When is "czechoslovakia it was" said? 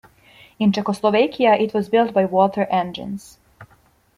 0.71-1.87